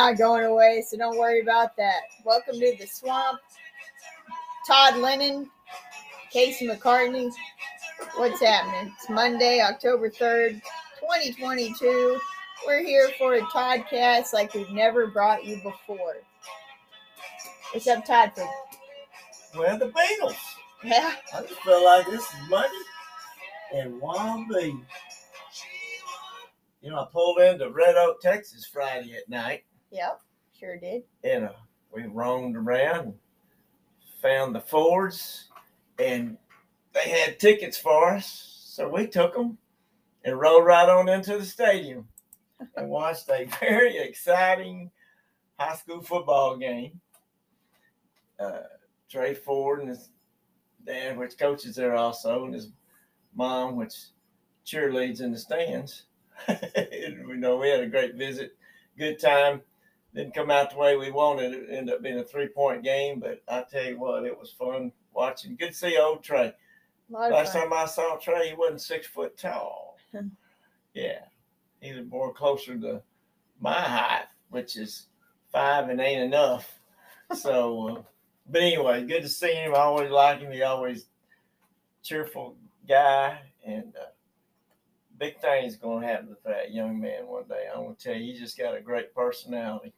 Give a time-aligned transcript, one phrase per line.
[0.00, 2.00] Hey, but we're not going away, so don't worry about that.
[2.24, 3.38] Welcome to the swamp.
[4.66, 5.50] Todd Lennon,
[6.32, 7.30] Casey McCartney.
[8.16, 8.94] What's happening?
[8.96, 10.62] It's Monday, October 3rd,
[11.00, 12.18] 2022.
[12.66, 16.16] We're here for a Toddcast like we've never brought you before.
[17.72, 18.32] What's up, Todd?
[19.54, 20.36] Well, the Beatles.
[20.82, 22.74] yeah, I just feel like this is Monday
[23.74, 24.80] and one B.
[26.80, 30.20] You know, I pulled into Red Oak, Texas Friday at night, yep,
[30.58, 31.02] sure did.
[31.24, 31.52] and uh,
[31.92, 33.14] we roamed around
[34.20, 35.48] found the Fords,
[35.98, 36.36] and
[36.92, 39.58] they had tickets for us, so we took them
[40.24, 42.06] and rode right on into the stadium
[42.76, 44.90] and watched a very exciting
[45.58, 47.00] high school football game.
[48.38, 48.60] Uh,
[49.10, 50.08] Trey Ford and his
[50.86, 52.68] dad, which coaches there also, and his
[53.34, 53.94] mom, which
[54.64, 56.04] cheerleads in the stands.
[56.46, 58.56] And we know we had a great visit,
[58.96, 59.62] good time.
[60.14, 61.52] Didn't come out the way we wanted.
[61.52, 64.50] It ended up being a three point game, but I tell you what, it was
[64.50, 65.56] fun watching.
[65.56, 66.52] Good to see old Trey.
[67.10, 67.62] A lot of Last fun.
[67.62, 69.96] time I saw Trey, he wasn't six foot tall.
[70.92, 71.20] Yeah,
[71.80, 73.00] he was more closer to
[73.60, 75.06] my height, which is
[75.52, 76.80] five and ain't enough.
[77.32, 78.02] So, uh,
[78.48, 79.72] but anyway, good to see him.
[79.72, 80.50] I always like him.
[80.50, 81.06] He always
[82.02, 82.56] cheerful
[82.88, 84.06] guy, and uh,
[85.18, 87.68] big things going to happen to that young man one day.
[87.72, 89.92] I'm going to tell you, he just got a great personality,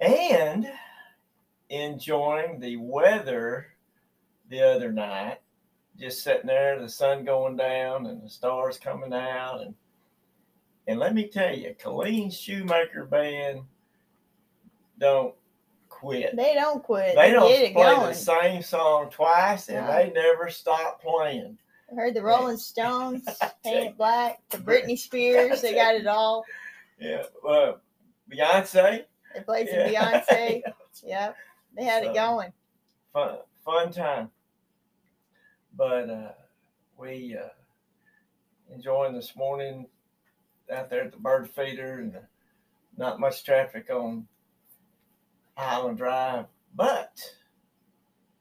[0.00, 0.70] and
[1.70, 3.66] enjoying the weather
[4.48, 5.38] the other night
[5.98, 9.74] just sitting there, the sun going down and the stars coming out, and
[10.86, 13.62] and let me tell you, Colleen Shoemaker Band
[14.98, 15.34] don't
[15.88, 16.36] quit.
[16.36, 17.16] They don't quit.
[17.16, 19.92] They They, don't play the same song twice, and No.
[19.92, 21.58] they never stop playing.
[21.90, 23.24] I heard the Rolling Stones,
[23.64, 23.86] Paint.
[23.86, 25.60] It Black, the Britney Spears.
[25.62, 26.44] They got it all.
[27.00, 27.80] Yeah, well,
[28.30, 29.04] Beyonce,
[29.36, 30.22] They played some yeah.
[30.22, 30.62] Beyonce.
[31.04, 31.36] Yep,
[31.76, 32.52] they had So- it going.
[33.12, 34.30] fun fun time.
[35.76, 36.32] But uh,
[36.98, 37.48] we uh,
[38.74, 39.86] enjoying this morning
[40.72, 42.16] out there at the bird feeder and
[42.96, 44.26] not much traffic on
[45.54, 47.12] Highland Drive, but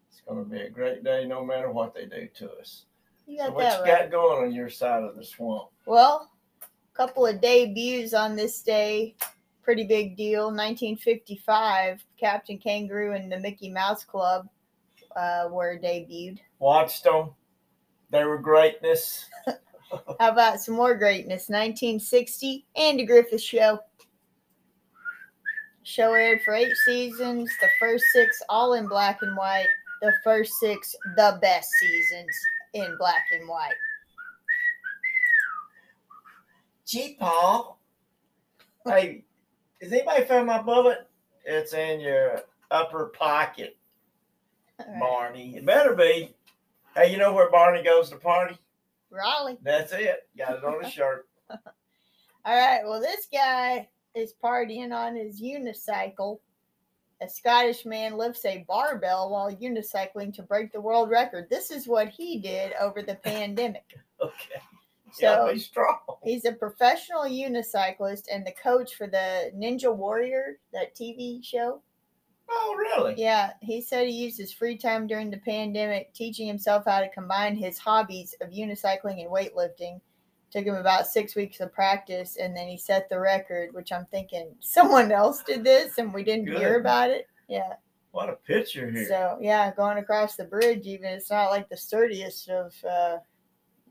[0.10, 2.86] it's going to be a great day no matter what they do to us.
[3.28, 4.02] You So what that you right.
[4.04, 5.70] got going on your side of the swamp?
[5.86, 6.32] Well,
[6.64, 9.16] a couple of debuts on this day.
[9.66, 10.44] Pretty big deal.
[10.44, 14.48] 1955, Captain Kangaroo and the Mickey Mouse Club
[15.16, 16.38] uh, were debuted.
[16.60, 17.32] Watched them.
[18.12, 19.26] They were greatness.
[20.20, 21.50] How about some more greatness?
[21.50, 23.80] 1960, Andy Griffith Show.
[25.82, 27.50] Show aired for eight seasons.
[27.60, 29.68] The first six all in black and white.
[30.04, 32.36] The first six, the best seasons
[32.76, 33.74] in black and white.
[36.86, 37.80] Gee, Paul.
[38.86, 39.26] Hey,
[39.82, 41.08] has anybody found my bullet?
[41.46, 42.42] It's in your
[42.72, 43.78] upper pocket,
[44.80, 45.00] right.
[45.00, 45.58] Barney.
[45.58, 46.36] It better be.
[46.96, 48.58] Hey, you know where Barney goes to party?
[49.12, 49.58] Raleigh.
[49.62, 50.28] That's it.
[50.38, 51.28] Got it on his shirt.
[51.50, 51.60] All
[52.46, 52.82] right.
[52.84, 56.40] Well, this guy is partying on his unicycle.
[57.22, 61.48] A Scottish man lifts a barbell while unicycling to break the world record.
[61.50, 63.86] This is what he did over the pandemic.
[64.22, 64.62] Okay.
[65.12, 65.98] So yeah, be strong.
[66.24, 71.82] he's a professional unicyclist and the coach for the Ninja Warrior, that TV show.
[72.50, 73.16] Oh, really?
[73.18, 77.10] Yeah, he said he used his free time during the pandemic teaching himself how to
[77.10, 80.00] combine his hobbies of unicycling and weightlifting.
[80.52, 83.74] Took him about six weeks of practice, and then he set the record.
[83.74, 87.28] Which I'm thinking someone else did this, and we didn't hear about it.
[87.48, 87.74] Yeah.
[88.12, 89.08] What a picture here.
[89.08, 93.18] So yeah, going across the bridge, even it's not like the sturdiest of uh,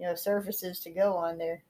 [0.05, 1.63] you know surfaces to go on there.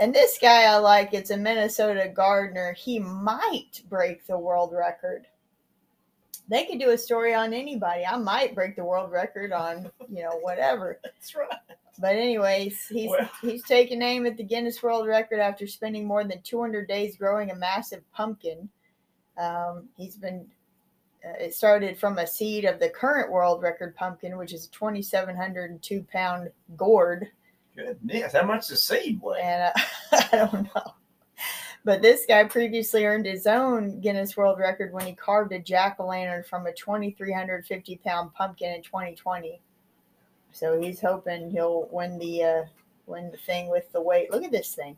[0.00, 1.14] And this guy I like.
[1.14, 2.72] It's a Minnesota gardener.
[2.72, 5.26] He might break the world record.
[6.48, 8.04] They could do a story on anybody.
[8.04, 10.98] I might break the world record on you know whatever.
[11.04, 11.48] That's right.
[12.00, 16.24] But anyways, he's Well- he's taken aim at the Guinness World Record after spending more
[16.24, 18.68] than 200 days growing a massive pumpkin.
[19.38, 20.46] Um, he's been
[21.40, 26.02] it started from a seed of the current world record pumpkin, which is a 2,702
[26.10, 27.28] pound gourd,
[27.76, 28.32] Goodness.
[28.32, 29.40] How much does seed weigh?
[29.42, 29.80] and uh,
[30.12, 30.94] I don't know.
[31.84, 35.96] But this guy previously earned his own Guinness World Record when he carved a jack
[36.00, 39.60] o' lantern from a 2,350 pound pumpkin in 2020.
[40.52, 42.62] So he's hoping he'll win the uh,
[43.06, 44.30] win the thing with the weight.
[44.32, 44.96] Look at this thing.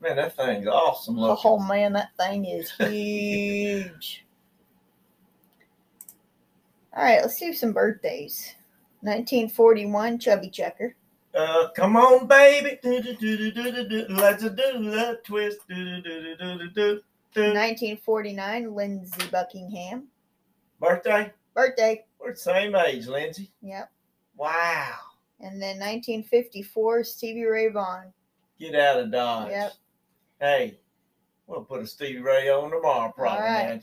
[0.00, 1.42] Man, that thing's awesome looking.
[1.50, 4.24] Oh man, that thing is huge.
[6.96, 8.54] All right, let's do some birthdays.
[9.00, 10.94] 1941, Chubby Checker.
[11.34, 12.78] Uh, come on, baby.
[12.82, 14.14] Do, do, do, do, do, do, do.
[14.14, 15.58] Let's do the twist.
[15.68, 17.00] Do, do, do, do, do, do,
[17.34, 17.42] do.
[17.42, 20.06] 1949, Lindsey Buckingham.
[20.78, 21.32] Birthday?
[21.52, 22.04] Birthday.
[22.20, 23.50] We're the same age, Lindsey.
[23.62, 23.90] Yep.
[24.36, 24.94] Wow.
[25.40, 28.12] And then 1954, Stevie Ray Vaughan.
[28.60, 29.50] Get out of Dodge.
[29.50, 29.72] Yep.
[30.40, 30.78] Hey,
[31.46, 33.44] we'll put a Stevie Ray on tomorrow, probably.
[33.44, 33.82] right.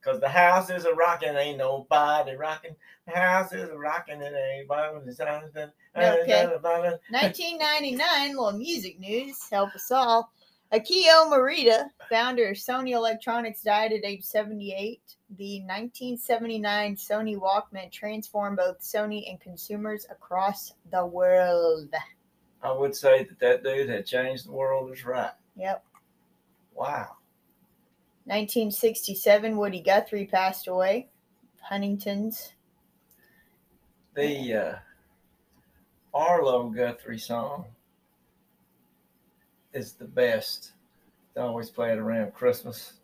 [0.00, 2.76] Because the house is a rocking, ain't nobody rocking.
[3.06, 6.88] The house is a rocking, it ain't nobody.
[6.88, 7.10] Okay.
[7.10, 9.38] 1999, little music news.
[9.50, 10.30] Help us all.
[10.72, 15.00] Akio Morita, founder of Sony Electronics, died at age 78.
[15.36, 21.90] The 1979 Sony Walkman transformed both Sony and consumers across the world.
[22.62, 25.30] I would say that that dude had changed the world is right.
[25.56, 25.84] Yep.
[26.74, 27.16] Wow.
[28.24, 31.08] 1967, Woody Guthrie passed away.
[31.60, 32.52] Huntington's.
[34.14, 34.74] The uh,
[36.14, 37.66] Arlo Guthrie song
[39.72, 40.72] is the best.
[41.34, 42.94] They always play it around Christmas.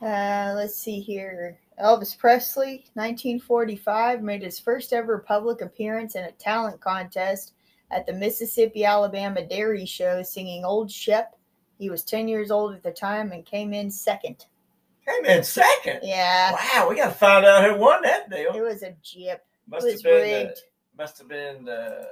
[0.00, 1.58] Uh, let's see here.
[1.82, 7.52] Elvis Presley, 1945, made his first ever public appearance in a talent contest
[7.90, 11.36] at the Mississippi Alabama Dairy Show singing Old Shep.
[11.78, 14.46] He was 10 years old at the time and came in second.
[15.06, 16.00] Came in second.
[16.02, 18.52] Yeah, Wow, we got to find out who won that deal.
[18.54, 19.44] it was a jip.
[19.66, 20.56] It Must have been uh, rigged.
[20.56, 22.08] the, must have been the,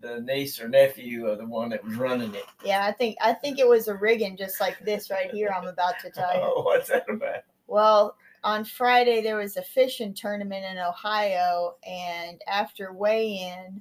[0.00, 2.44] the niece or nephew of the one that was running it.
[2.64, 5.66] Yeah, I think I think it was a rigging just like this right here I'm
[5.66, 6.40] about to tell you.
[6.42, 7.42] Oh, what's that about?
[7.66, 13.80] Well, on Friday there was a fishing tournament in Ohio, and after weigh-in,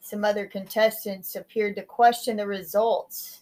[0.00, 3.41] some other contestants appeared to question the results,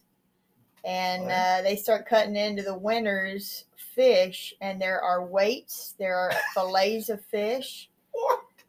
[0.84, 6.32] and uh, they start cutting into the winners' fish, and there are weights, there are
[6.54, 7.90] fillets of fish.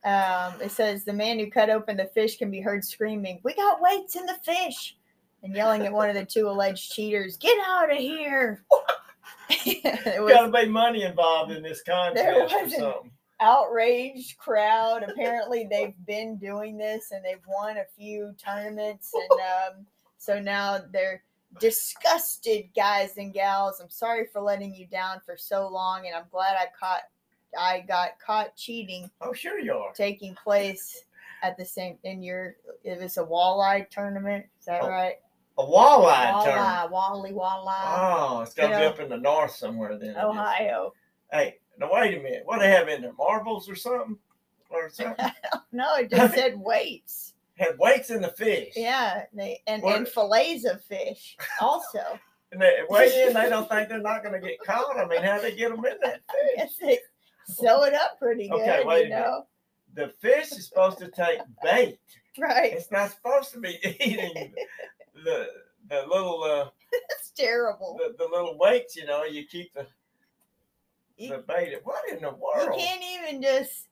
[0.04, 3.54] Um, it says the man who cut open the fish can be heard screaming, "We
[3.54, 4.98] got weights in the fish!"
[5.44, 8.64] and yelling at one of the two alleged cheaters, "Get out of here!"
[9.66, 13.12] was Got to be money involved in this contest or something.
[13.40, 15.04] outraged crowd.
[15.04, 19.40] Apparently, they've been doing this and they've won a few tournaments, and
[19.78, 19.86] um,
[20.18, 21.24] so now they're
[21.60, 23.80] disgusted, guys and gals.
[23.80, 27.02] I'm sorry for letting you down for so long, and I'm glad I caught,
[27.58, 29.92] I got caught cheating Oh, sure you are.
[29.94, 31.04] taking place
[31.44, 32.56] at the same in your.
[32.84, 34.46] It was a walleye tournament.
[34.60, 35.16] Is that Oh, right?
[35.58, 36.92] A walleye tournament.
[36.92, 40.16] Walleye, wally, walleye, Oh, it's got to be up in the north somewhere then.
[40.18, 40.94] Ohio.
[41.32, 42.44] Hey, now wait a minute.
[42.46, 43.14] What do they have in there?
[43.14, 44.18] Marbles or something?
[44.70, 45.26] Or something?
[45.74, 47.31] No, it just said weights.
[47.62, 48.74] Had weights in the fish.
[48.76, 52.00] Yeah, they and, What- and fillets of fish also.
[52.54, 54.98] And they weigh in, they don't think they're not going to get caught.
[55.00, 56.20] I mean, how they get them in that
[56.58, 56.72] fish?
[56.82, 57.00] They
[57.46, 59.22] sew it up pretty good, Okay, wait a you minute.
[59.26, 59.48] know.
[59.94, 61.98] The fish is supposed to take bait.
[62.38, 62.74] Right.
[62.74, 64.54] It's not supposed to be eating
[65.24, 65.48] the
[65.90, 67.98] the little uh, It's terrible.
[67.98, 68.98] the, the little weights.
[68.98, 69.88] You know, you keep the
[71.16, 71.74] You, the bait.
[71.86, 72.78] What in the world?
[72.78, 73.88] you can't even just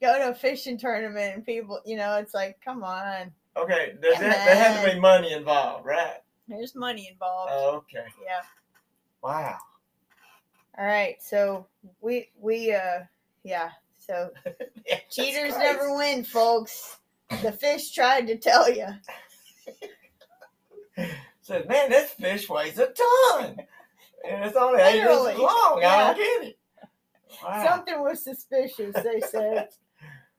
[0.00, 3.32] go to a fishing tournament and people, you know, it's like, come on.
[3.56, 6.18] Okay, does Come that, there had to be money involved, right?
[6.48, 7.52] There's money involved.
[7.54, 8.06] Oh, okay.
[8.22, 8.42] yeah.
[9.22, 9.56] Wow.
[10.78, 11.16] All right.
[11.20, 11.66] So
[12.00, 13.00] we we uh
[13.44, 13.70] yeah.
[13.98, 14.30] So
[14.86, 16.98] Yeah, cheaters never win, folks.
[17.42, 18.86] The fish tried to tell you.
[21.42, 23.56] Said, man, this fish weighs a ton.
[24.28, 25.82] And it's only eight Literally, inches long.
[25.84, 26.58] I don't get it.
[27.42, 27.64] Wow.
[27.66, 29.68] Something was suspicious, they said.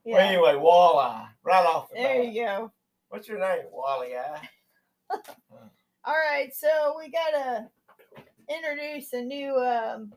[0.04, 2.34] Well, anyway, walleye, right off the There bat.
[2.34, 2.72] you go.
[3.10, 3.64] What's your name?
[3.72, 4.50] Wally Eye.
[6.06, 7.68] All right, so we gotta
[8.50, 10.14] introduce a new um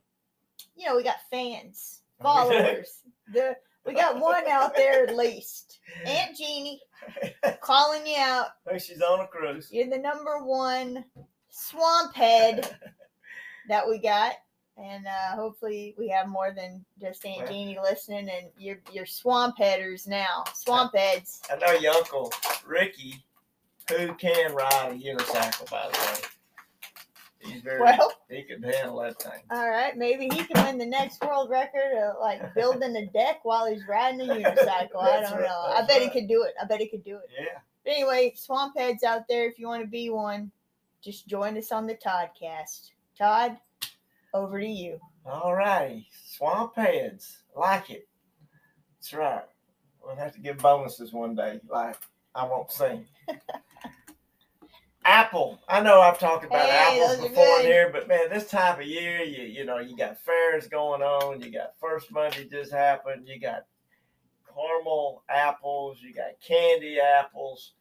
[0.76, 3.02] you know, we got fans, followers.
[3.32, 5.78] the we got one out there at least.
[6.06, 6.80] Aunt Jeannie
[7.60, 8.46] calling you out.
[8.68, 9.68] Hey, she's on a cruise.
[9.70, 11.04] You're the number one
[11.50, 12.76] swamp head
[13.68, 14.32] that we got.
[14.76, 19.56] And uh, hopefully we have more than just Aunt Jeannie listening and you're you're swamp
[19.56, 20.44] headers now.
[20.52, 21.42] Swamp heads.
[21.50, 22.32] I know your uncle
[22.66, 23.24] Ricky,
[23.88, 26.28] who can ride a unicycle, by the way.
[27.44, 27.80] He's very.
[27.80, 29.42] Well, he can handle that thing.
[29.50, 33.44] all right, maybe he can win the next world record of like building a deck
[33.44, 35.02] while he's riding a unicycle.
[35.02, 35.72] I don't right, know.
[35.74, 36.54] I bet he could do it.
[36.60, 37.30] I bet he could do it.
[37.38, 37.58] Yeah.
[37.84, 40.50] But anyway, swamp heads out there, if you want to be one,
[41.02, 42.92] just join us on the Toddcast.
[43.16, 43.58] Todd,
[44.34, 44.98] over to you.
[45.24, 46.06] All righty.
[46.26, 47.38] Swamp heads.
[47.56, 48.06] Like it.
[48.98, 49.44] That's right.
[50.02, 51.60] We'll have to give bonuses one day.
[51.68, 51.96] Like,
[52.34, 53.06] I won't sing.
[55.06, 55.60] Apple.
[55.68, 58.86] I know I've talked about Hey, apples before in here, but man, this time of
[58.86, 61.42] year, you you know, you got fairs going on.
[61.42, 63.28] You got First Monday just happened.
[63.28, 63.66] You got
[64.46, 65.98] caramel apples.
[66.00, 67.74] You got candy apples.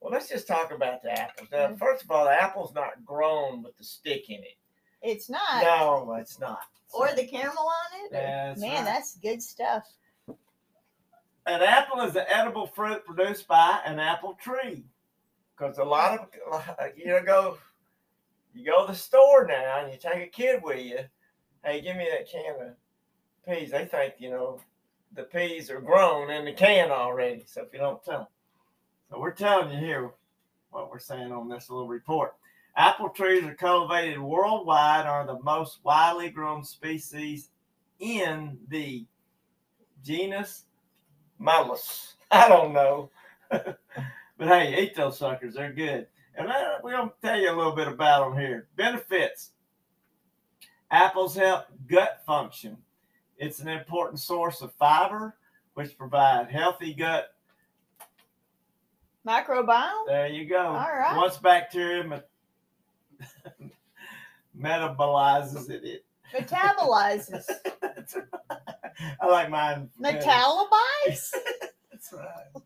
[0.00, 1.48] Well, let's just talk about the apples.
[1.50, 1.78] Now, Mhm.
[1.78, 4.58] first of all, the apple's not grown with the stick in it.
[5.02, 5.62] It's not.
[5.62, 6.60] No, it's not.
[6.92, 8.12] Or the caramel on it.
[8.12, 8.84] That's Man, right.
[8.84, 9.84] that's good stuff.
[11.46, 14.84] An apple is an edible fruit produced by an apple tree.
[15.56, 17.58] Because a lot of you know go
[18.54, 20.98] you go to the store now and you take a kid with you.
[21.64, 22.74] Hey, give me that can of
[23.46, 23.70] peas.
[23.70, 24.60] They think you know
[25.14, 27.44] the peas are grown in the can already.
[27.46, 28.26] So if you don't tell them,
[29.10, 30.10] so we're telling you here
[30.70, 32.34] what we're saying on this little report.
[32.78, 37.50] Apple trees are cultivated worldwide are the most widely grown species
[37.98, 39.04] in the
[40.04, 40.64] genus
[41.40, 42.14] Malus.
[42.30, 43.10] I don't know.
[43.50, 43.78] but
[44.38, 45.54] hey, eat those suckers.
[45.54, 46.06] They're good.
[46.36, 46.48] And
[46.84, 48.68] we're going to tell you a little bit about them here.
[48.76, 49.50] Benefits
[50.92, 52.76] apples help gut function.
[53.38, 55.36] It's an important source of fiber,
[55.74, 57.34] which provide healthy gut.
[59.26, 60.06] Microbiome.
[60.06, 60.58] There you go.
[60.58, 61.16] All right.
[61.16, 62.22] Once bacteria
[64.58, 67.44] metabolizes it, it Metabolizes.
[69.20, 69.90] I like mine.
[70.00, 71.30] Metalabites.
[71.90, 72.62] That's right.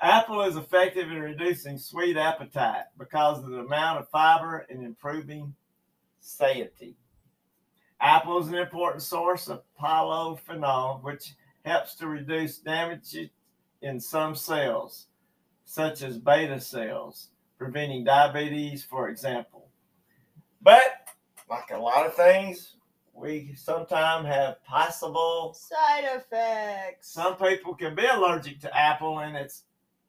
[0.00, 5.54] Apple is effective in reducing sweet appetite because of the amount of fiber and improving
[6.20, 6.96] satiety.
[8.00, 11.34] Apple is an important source of polyphenol, which
[11.64, 13.16] helps to reduce damage
[13.80, 15.06] in some cells,
[15.64, 19.68] such as beta cells, preventing diabetes, for example.
[20.60, 21.08] But,
[21.48, 22.76] like a lot of things,
[23.12, 27.12] we sometimes have possible Side effects.
[27.12, 29.64] some people can be allergic to apple, and it's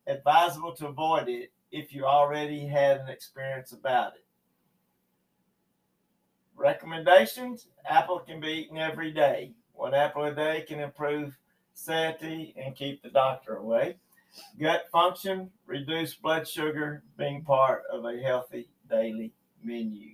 [0.08, 4.26] advisable to avoid it if you already had an experience about it.
[6.56, 9.52] Recommendations apple can be eaten every day.
[9.74, 11.38] One apple a day can improve
[11.74, 13.98] satiety and keep the doctor away.
[14.60, 20.12] Gut function, reduce blood sugar, being part of a healthy daily menu.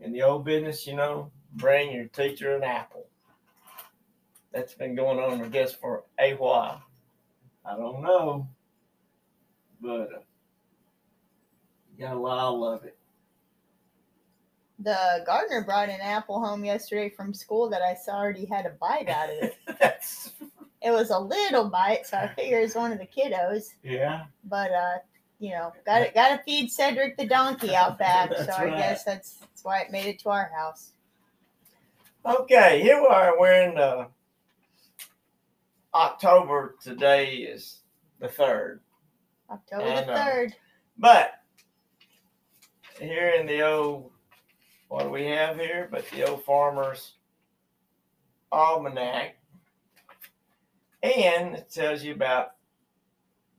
[0.00, 3.06] In the old business, you know, bring your teacher an apple
[4.52, 6.82] that's been going on, I guess, for a while.
[7.64, 8.48] I don't know,
[9.80, 10.20] but uh,
[11.96, 12.96] you got a lot of it.
[14.78, 18.70] The gardener brought an apple home yesterday from school that I saw already had a
[18.70, 19.56] bite out of it.
[19.80, 20.32] that's
[20.84, 23.74] It was a little bite, so I figure it's one of the kiddos.
[23.82, 24.24] yeah.
[24.44, 24.98] But uh,
[25.38, 28.30] you know, got to got to feed Cedric the donkey out back.
[28.36, 28.76] so I right.
[28.76, 30.92] guess that's that's why it made it to our house.
[32.24, 33.38] Okay, here we are.
[33.38, 34.06] We're in uh,
[35.94, 36.76] October.
[36.80, 37.80] Today is
[38.20, 38.80] the third,
[39.50, 40.14] October I the know.
[40.14, 40.54] third.
[40.98, 41.40] but
[43.00, 44.12] here in the old,
[44.88, 45.88] what do we have here?
[45.90, 47.14] But the old farmer's
[48.52, 49.36] almanac,
[51.02, 52.52] and it tells you about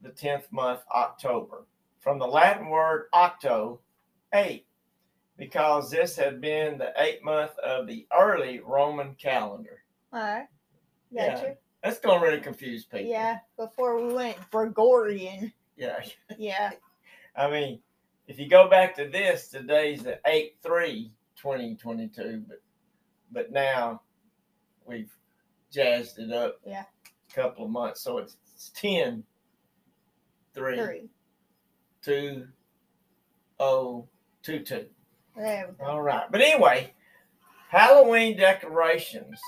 [0.02, 1.66] the tenth month, October,
[2.00, 3.80] from the Latin word octo,
[4.34, 4.66] eight,
[5.36, 9.82] because this had been the eighth month of the early Roman calendar.
[10.12, 10.46] All right.
[11.10, 11.54] Yeah.
[11.82, 13.06] That's gonna really confuse people.
[13.06, 13.38] Yeah.
[13.56, 15.52] Before we went Gregorian.
[15.76, 16.04] Yeah.
[16.38, 16.70] Yeah.
[17.36, 17.80] I mean,
[18.26, 22.62] if you go back to this, today's the 8 3 2022, but
[23.32, 24.00] but now
[24.86, 25.12] we've
[25.70, 26.84] jazzed it up Yeah.
[27.34, 28.00] Couple of months.
[28.00, 29.24] So it's, it's 10
[30.54, 31.08] 3 Three.
[32.02, 32.46] 2
[33.60, 34.08] 0
[34.42, 34.86] 2 2.
[35.36, 35.90] There we go.
[35.90, 36.30] All right.
[36.30, 36.92] But anyway,
[37.68, 39.40] Halloween decorations.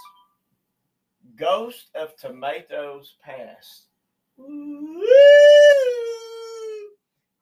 [1.36, 3.84] Ghost of Tomatoes Past.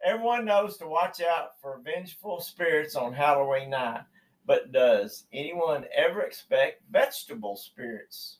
[0.04, 4.02] Everyone knows to watch out for vengeful spirits on Halloween night,
[4.44, 8.38] but does anyone ever expect vegetable spirits?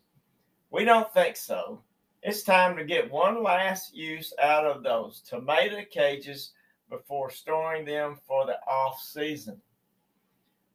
[0.70, 1.80] We don't think so.
[2.26, 6.52] It's time to get one last use out of those tomato cages
[6.88, 9.60] before storing them for the off season.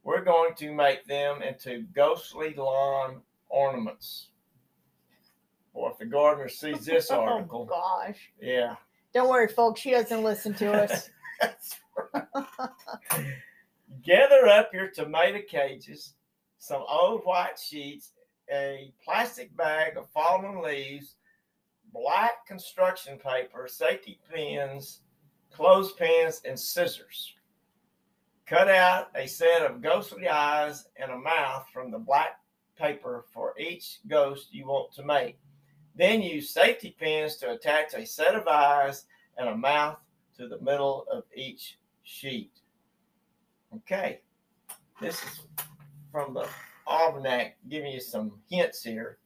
[0.04, 4.28] We're going to make them into ghostly lawn ornaments.
[5.74, 7.26] Or if the gardener sees this article.
[7.32, 8.30] Oh article, gosh.
[8.40, 8.76] yeah.
[9.12, 9.80] Don't worry, folks.
[9.80, 11.10] She doesn't listen to us.
[14.04, 16.14] Gather up your tomato cages,
[16.58, 18.12] some old white sheets,
[18.52, 21.16] a plastic bag of fallen leaves,
[21.92, 25.00] black construction paper, safety pins,
[25.52, 27.34] clothespins, and scissors.
[28.46, 32.40] Cut out a set of ghostly eyes and a mouth from the black
[32.76, 35.38] paper for each ghost you want to make.
[35.94, 39.04] Then use safety pins to attach a set of eyes
[39.36, 39.98] and a mouth
[40.36, 42.52] to the middle of each sheet.
[43.74, 44.20] Okay,
[45.00, 45.40] this is
[46.10, 46.48] from the
[46.86, 49.18] almanac, giving you some hints here.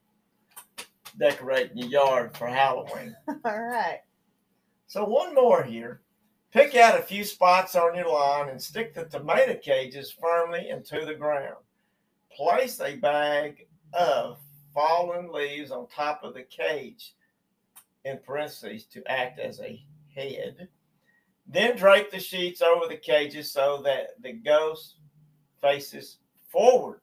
[1.18, 3.14] Decorating your yard for Halloween.
[3.44, 4.00] All right.
[4.87, 6.02] So one more here.
[6.52, 11.04] Pick out a few spots on your lawn and stick the tomato cages firmly into
[11.04, 11.56] the ground.
[12.30, 14.38] Place a bag of
[14.73, 17.14] fallen leaves on top of the cage,
[18.04, 20.68] in parentheses, to act as a head.
[21.47, 24.97] Then drape the sheets over the cages so that the ghost
[25.61, 26.18] faces
[26.50, 27.00] forward.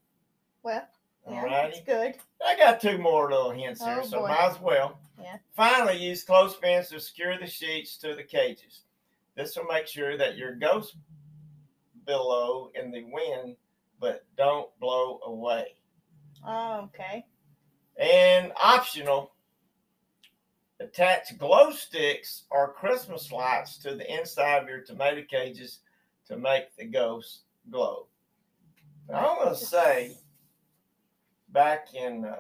[0.64, 0.88] Well,
[1.30, 1.74] yeah, righty.
[1.74, 2.16] that's good.
[2.46, 4.28] I got two more little hints here, Oh, so boy.
[4.30, 5.00] might as well.
[5.22, 5.38] Yeah.
[5.56, 8.82] Finally, use clothespins to secure the sheets to the cages.
[9.36, 10.96] This will make sure that your ghost
[12.06, 13.56] billow in the wind,
[14.00, 15.76] but don't blow away.
[16.46, 17.26] Oh, okay.
[18.00, 19.32] And optional,
[20.80, 25.80] attach glow sticks or Christmas lights to the inside of your tomato cages
[26.26, 28.08] to make the ghosts glow.
[29.10, 30.18] Now, I'm going to say
[31.52, 32.36] back in uh,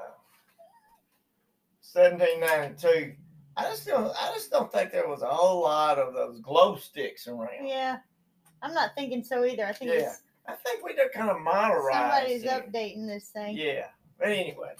[1.94, 3.13] 1792,
[3.58, 6.77] I just don't, I just don't think there was a whole lot of those glow
[6.77, 7.68] sticks around.
[7.68, 7.98] Yeah.
[8.62, 9.65] I'm not thinking so either.
[9.65, 11.94] I think Yeah, it's I think we just kind of modernized.
[11.94, 12.50] somebody's it.
[12.50, 13.58] updating this thing.
[13.58, 13.88] Yeah,
[14.20, 14.74] but anyway,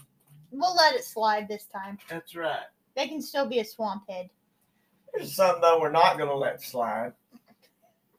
[0.52, 1.98] We'll let it slide this time.
[2.10, 2.60] that's right.
[2.96, 4.30] They can still be a swamp head.
[5.16, 7.14] Here's something though we're not going to let slide.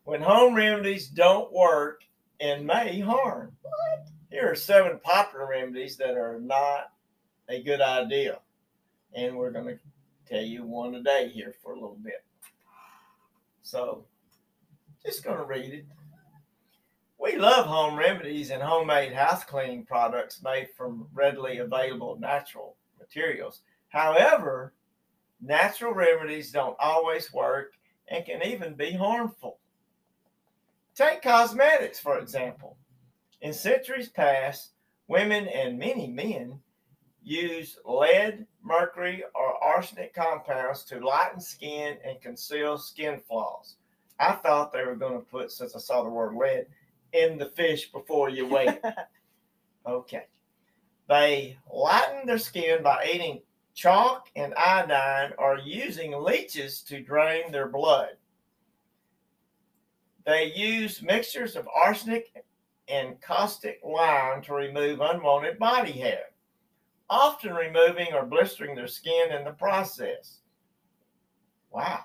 [0.05, 2.01] When home remedies don't work
[2.41, 3.53] and may harm.
[4.33, 6.91] Here are seven popular remedies that are not
[7.51, 8.39] a good idea.
[9.13, 9.79] And we're going to
[10.27, 12.25] tell you one a day here for a little bit.
[13.61, 14.07] So,
[15.05, 15.85] just going to read it.
[17.19, 23.61] We love home remedies and homemade house cleaning products made from readily available natural materials.
[23.91, 24.73] However,
[25.43, 27.75] natural remedies don't always work
[28.09, 29.59] and can even be harmful.
[30.95, 32.79] Take cosmetics, for example.
[33.43, 34.71] In centuries past,
[35.09, 36.61] women and many men
[37.25, 43.75] used lead, mercury, or arsenic compounds to lighten skin and conceal skin flaws.
[44.21, 46.67] I thought they were going to put, since I saw the word lead,
[47.13, 48.81] in the fish before you wait.
[49.85, 50.27] Okay.
[51.09, 53.43] They lighten their skin by eating
[53.75, 58.11] chalk and iodine or using leeches to drain their blood.
[60.25, 62.45] They use mixtures of arsenic
[62.93, 66.25] and caustic lime to remove unwanted body hair,
[67.09, 70.41] often removing or blistering their skin in the process.
[71.71, 72.01] Wow.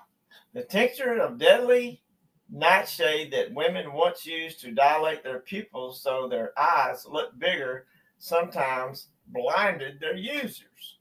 [0.54, 2.00] The tincture of deadly
[2.50, 7.84] nightshade that women once used to dilate their pupils so their eyes looked bigger
[8.18, 10.98] sometimes blinded their users.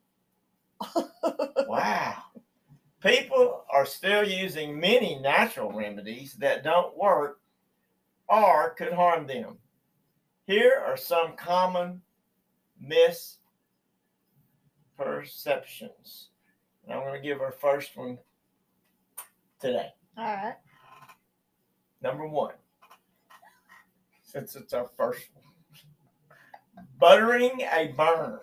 [1.67, 2.15] wow.
[3.02, 7.39] People are still using many natural remedies that don't work
[8.28, 9.58] or could harm them.
[10.47, 12.01] Here are some common
[12.81, 13.38] misperceptions.
[16.86, 18.17] And I'm going to give our first one
[19.60, 19.89] today.
[20.17, 20.55] All right.
[22.01, 22.53] Number one,
[24.23, 25.43] since it's our first one,
[26.97, 28.39] buttering a burn.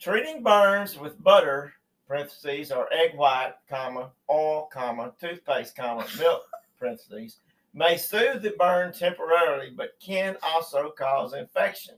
[0.00, 1.74] Treating burns with butter,
[2.08, 6.42] parentheses, or egg white, comma, oil, comma, toothpaste, comma, milk,
[6.78, 7.38] parentheses,
[7.78, 11.94] may soothe the burn temporarily, but can also cause infection.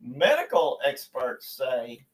[0.00, 2.06] Medical experts say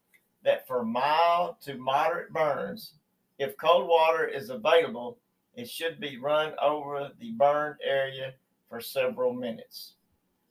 [0.43, 2.95] that for mild to moderate burns,
[3.39, 5.19] if cold water is available,
[5.55, 8.35] it should be run over the burned area
[8.69, 9.95] for several minutes.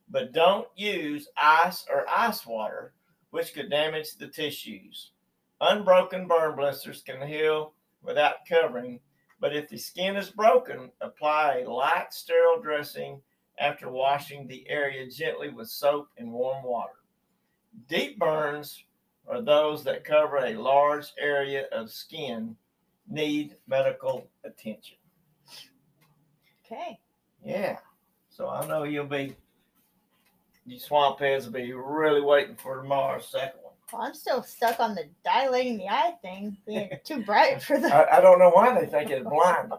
[0.10, 2.94] But don't use ice or ice water,
[3.32, 5.12] which could damage the tissues.
[5.60, 9.02] Unbroken burn blisters can heal without covering,
[9.42, 13.20] but if the skin is broken, apply a light sterile dressing
[13.60, 16.94] after washing the area gently with soap and warm water.
[17.90, 18.86] Deep burns
[19.28, 22.56] are those that cover a large area of skin
[23.10, 24.98] need medical attention.
[26.66, 27.00] Okay.
[27.44, 27.78] Yeah.
[28.30, 29.36] So I know you'll be,
[30.66, 33.71] you swamp heads will be really waiting for tomorrow's second one.
[33.92, 37.94] Well, I'm still stuck on the dilating the eye thing, being too bright for the.
[37.94, 39.74] I, I don't know why they think it's blind.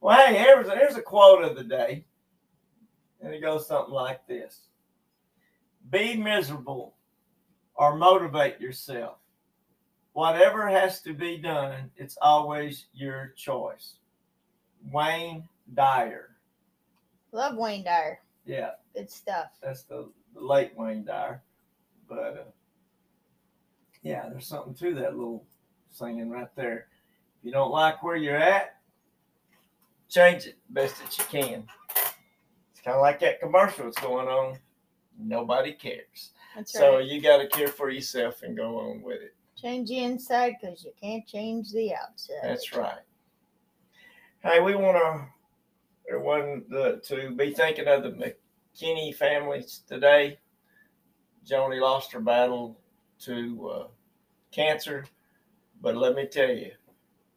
[0.00, 2.04] well, hey, here's a, here's a quote of the day.
[3.20, 4.60] And it goes something like this
[5.90, 6.94] Be miserable
[7.74, 9.16] or motivate yourself.
[10.12, 13.94] Whatever has to be done, it's always your choice.
[14.92, 16.30] Wayne Dyer.
[17.32, 18.20] Love Wayne Dyer.
[18.44, 19.50] Yeah, Good stuff.
[19.62, 21.42] that's the, the late Wayne Dyer.
[22.08, 22.44] But uh,
[24.02, 25.44] yeah, there's something to that little
[25.90, 26.88] singing right there.
[27.38, 28.76] If you don't like where you're at,
[30.08, 31.64] change it best that you can.
[32.72, 34.58] It's kind of like that commercial that's going on.
[35.18, 36.30] Nobody cares.
[36.56, 37.04] That's So right.
[37.04, 39.34] you got to care for yourself and go on with it.
[39.56, 42.36] Change the inside because you can't change the outside.
[42.42, 43.00] That's right.
[44.42, 45.26] Hey, we want to
[46.08, 50.38] everyone to, to be thinking of the McKinney families today.
[51.48, 52.78] Joni lost her battle
[53.20, 53.86] to uh,
[54.50, 55.04] cancer,
[55.80, 56.72] but let me tell you,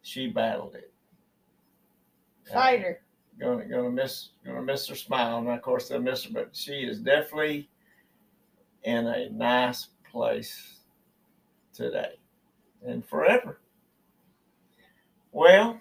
[0.01, 0.91] she battled it.
[2.51, 3.01] Fighter.
[3.39, 6.81] Gonna gonna miss gonna miss her smile, and of course they'll miss her, but she
[6.81, 7.69] is definitely
[8.83, 10.79] in a nice place
[11.73, 12.19] today
[12.85, 13.59] and forever.
[15.31, 15.79] Well,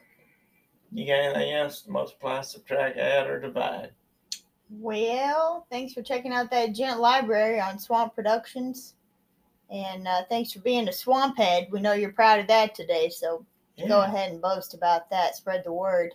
[0.92, 3.90] you got anything else to multiply, subtract, add, or divide?
[4.70, 8.94] Well, thanks for checking out that Gent Library on Swamp Productions.
[9.70, 11.68] And uh, thanks for being a swamp head.
[11.70, 13.44] We know you're proud of that today, so
[13.88, 15.36] go ahead and boast about that.
[15.36, 16.14] Spread the word.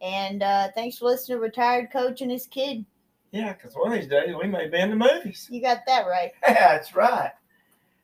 [0.00, 2.84] And uh, thanks for listening to Retired Coach and his kid.
[3.30, 5.48] Yeah, because one of these days we may be in the movies.
[5.50, 6.32] You got that right.
[6.46, 7.32] Yeah, that's right.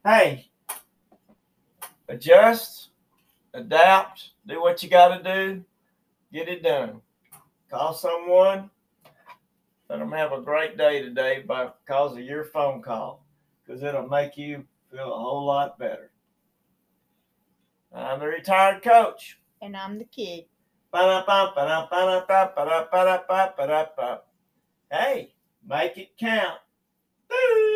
[0.04, 0.50] Hey,
[2.08, 2.88] adjust,
[3.54, 5.64] adapt, do what you got to do,
[6.32, 7.00] get it done.
[7.70, 8.70] Call someone.
[9.90, 13.26] Let them have a great day today because of your phone call,
[13.66, 16.12] because it'll make you feel a whole lot better.
[17.92, 19.40] I'm the retired coach.
[19.60, 20.44] And I'm the kid.
[24.92, 25.34] Hey,
[25.68, 26.60] make it count.
[27.28, 27.69] Boo!